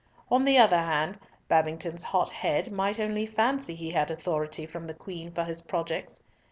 On 0.31 0.45
the 0.45 0.57
other 0.57 0.79
hand, 0.79 1.19
Babington's 1.47 2.01
hot 2.01 2.31
head 2.31 2.71
might 2.71 2.97
only 2.99 3.27
fancy 3.27 3.75
he 3.75 3.91
had 3.91 4.09
authority 4.09 4.65
from 4.65 4.87
the 4.87 4.95
Queen 4.95 5.31
for 5.31 5.43
his 5.43 5.61
projects. 5.61 6.23